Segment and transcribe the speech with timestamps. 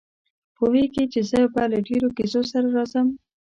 [0.55, 3.07] پوهېږي چې زه به له ډېرو کیسو سره راځم.